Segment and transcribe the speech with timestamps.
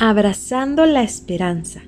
[0.00, 1.82] Abrazando la esperanza.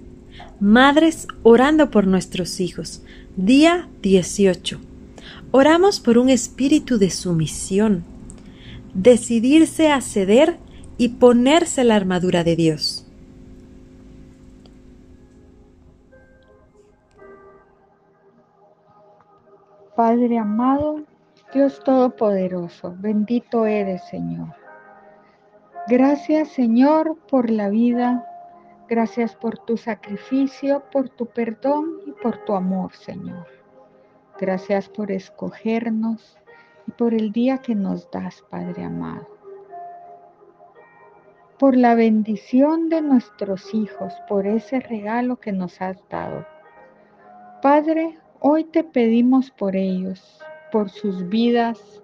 [0.58, 3.04] Madres orando por nuestros hijos.
[3.36, 4.80] Día 18.
[5.52, 8.02] Oramos por un espíritu de sumisión.
[8.94, 10.58] Decidirse a ceder
[10.98, 13.06] y ponerse la armadura de Dios.
[19.94, 21.04] Padre amado,
[21.54, 24.59] Dios Todopoderoso, bendito eres, Señor.
[25.88, 28.24] Gracias, Señor, por la vida.
[28.88, 33.46] Gracias por tu sacrificio, por tu perdón y por tu amor, Señor.
[34.38, 36.38] Gracias por escogernos
[36.86, 39.28] y por el día que nos das, Padre amado.
[41.58, 46.46] Por la bendición de nuestros hijos, por ese regalo que nos has dado.
[47.62, 50.40] Padre, hoy te pedimos por ellos,
[50.72, 52.02] por sus vidas.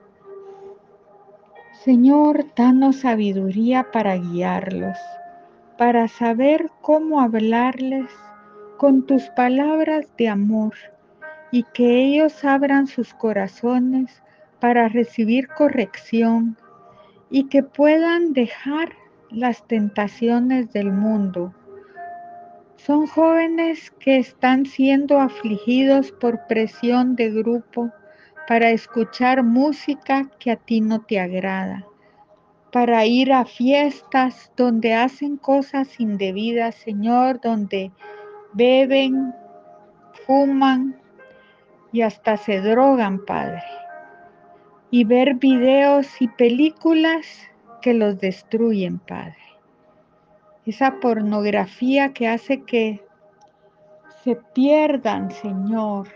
[1.85, 4.99] Señor, danos sabiduría para guiarlos,
[5.79, 8.11] para saber cómo hablarles
[8.77, 10.75] con tus palabras de amor
[11.51, 14.23] y que ellos abran sus corazones
[14.59, 16.57] para recibir corrección
[17.31, 18.91] y que puedan dejar
[19.31, 21.55] las tentaciones del mundo.
[22.77, 27.93] Son jóvenes que están siendo afligidos por presión de grupo
[28.47, 31.85] para escuchar música que a ti no te agrada,
[32.71, 37.91] para ir a fiestas donde hacen cosas indebidas, Señor, donde
[38.53, 39.35] beben,
[40.27, 40.97] fuman
[41.93, 43.63] y hasta se drogan, Padre.
[44.91, 47.27] Y ver videos y películas
[47.83, 49.37] que los destruyen, Padre.
[50.65, 53.05] Esa pornografía que hace que
[54.23, 56.09] se pierdan, Señor,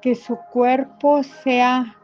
[0.00, 1.96] que su cuerpo sea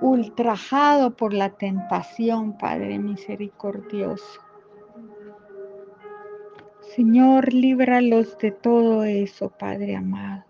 [0.00, 4.40] ultrajado por la tentación, Padre misericordioso.
[6.96, 10.44] Señor, líbralos de todo eso, Padre amado.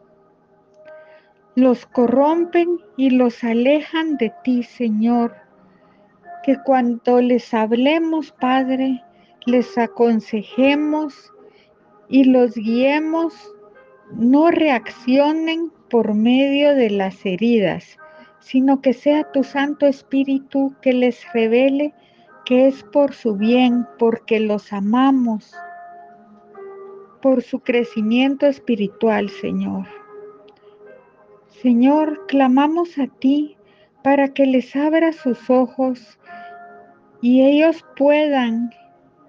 [1.55, 5.37] Los corrompen y los alejan de ti, Señor.
[6.43, 9.05] Que cuando les hablemos, Padre,
[9.45, 11.33] les aconsejemos
[12.09, 13.35] y los guiemos,
[14.17, 17.99] no reaccionen por medio de las heridas,
[18.41, 21.95] sino que sea tu Santo Espíritu que les revele
[22.45, 25.55] que es por su bien, porque los amamos,
[27.21, 29.87] por su crecimiento espiritual, Señor.
[31.63, 33.57] Señor, clamamos a ti
[34.03, 36.19] para que les abra sus ojos
[37.21, 38.71] y ellos puedan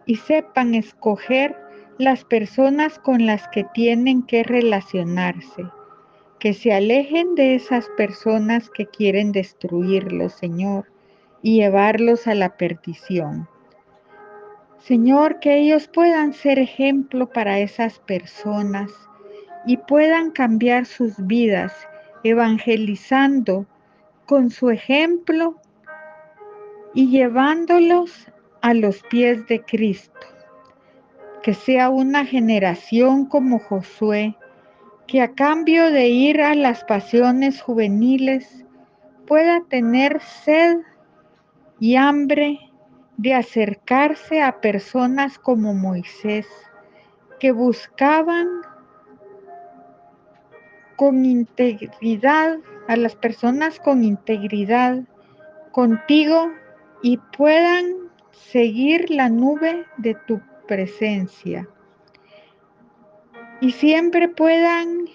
[0.08, 1.56] y sepan escoger
[1.98, 5.64] las personas con las que tienen que relacionarse
[6.44, 10.92] que se alejen de esas personas que quieren destruirlos, Señor,
[11.42, 13.48] y llevarlos a la perdición.
[14.78, 18.92] Señor, que ellos puedan ser ejemplo para esas personas
[19.66, 21.74] y puedan cambiar sus vidas
[22.26, 23.66] evangelizando
[24.26, 25.56] con su ejemplo
[26.94, 28.28] y llevándolos
[28.62, 30.33] a los pies de Cristo.
[31.44, 34.36] Que sea una generación como Josué,
[35.08, 38.66] que a cambio de ir a las pasiones juveniles
[39.28, 40.78] pueda tener sed
[41.80, 42.60] y hambre
[43.18, 46.48] de acercarse a personas como Moisés,
[47.40, 48.48] que buscaban
[50.96, 55.04] con integridad, a las personas con integridad
[55.72, 56.52] contigo
[57.02, 57.86] y puedan
[58.32, 60.42] seguir la nube de tu
[60.74, 61.70] presencia
[63.62, 65.06] y siempre puedan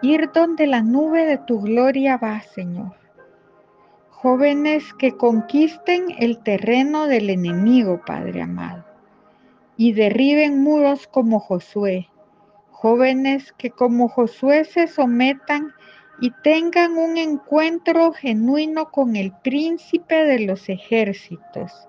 [0.00, 2.94] ir donde la nube de tu gloria va, Señor.
[4.10, 8.84] Jóvenes que conquisten el terreno del enemigo, Padre amado,
[9.76, 12.08] y derriben muros como Josué.
[12.70, 15.72] Jóvenes que como Josué se sometan
[16.20, 21.88] y tengan un encuentro genuino con el príncipe de los ejércitos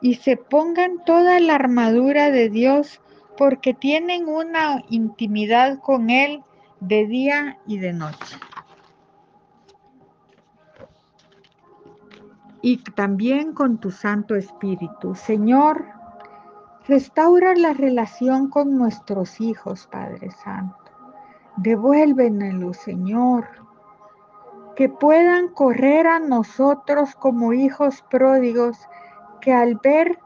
[0.00, 3.00] y se pongan toda la armadura de Dios
[3.36, 6.42] porque tienen una intimidad con Él
[6.80, 8.36] de día y de noche.
[12.60, 15.14] Y también con tu Santo Espíritu.
[15.14, 15.86] Señor,
[16.88, 20.76] restaura la relación con nuestros hijos, Padre Santo.
[21.56, 23.46] Devuélvenlo, Señor.
[24.74, 28.78] Que puedan correr a nosotros como hijos pródigos
[29.48, 30.18] que al ver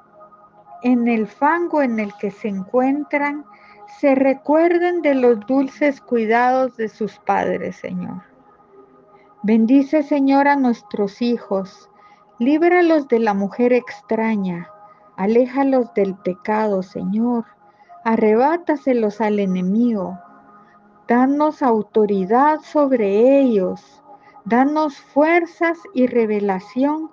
[0.82, 3.44] en el fango en el que se encuentran,
[4.00, 8.24] se recuerden de los dulces cuidados de sus padres, Señor.
[9.44, 11.88] Bendice, Señor, a nuestros hijos,
[12.40, 14.68] líbralos de la mujer extraña,
[15.16, 17.44] aléjalos del pecado, Señor.
[18.04, 20.18] arrebátaselos al enemigo.
[21.06, 24.02] Danos autoridad sobre ellos.
[24.44, 27.08] Danos fuerzas y revelación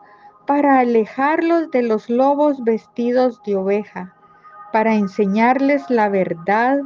[0.49, 4.15] para alejarlos de los lobos vestidos de oveja,
[4.73, 6.79] para enseñarles la verdad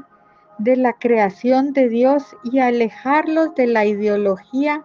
[0.57, 4.83] de la creación de Dios y alejarlos de la ideología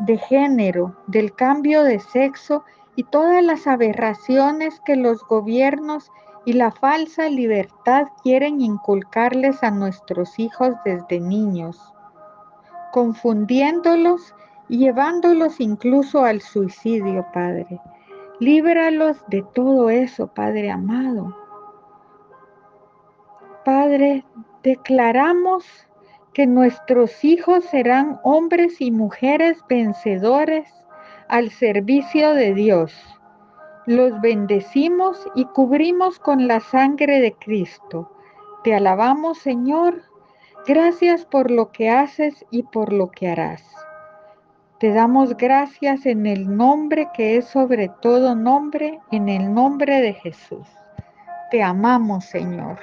[0.00, 2.62] de género, del cambio de sexo
[2.94, 6.12] y todas las aberraciones que los gobiernos
[6.44, 11.94] y la falsa libertad quieren inculcarles a nuestros hijos desde niños,
[12.92, 14.34] confundiéndolos
[14.68, 17.80] y llevándolos incluso al suicidio, Padre.
[18.40, 21.36] Líbralos de todo eso, Padre amado.
[23.64, 24.24] Padre,
[24.62, 25.64] declaramos
[26.32, 30.72] que nuestros hijos serán hombres y mujeres vencedores
[31.28, 33.20] al servicio de Dios
[33.90, 38.12] los bendecimos y cubrimos con la sangre de Cristo.
[38.62, 40.02] Te alabamos, Señor.
[40.66, 43.64] Gracias por lo que haces y por lo que harás.
[44.80, 50.14] Te damos gracias en el nombre que es sobre todo nombre, en el nombre de
[50.14, 50.66] Jesús.
[51.50, 52.78] Te amamos, Señor.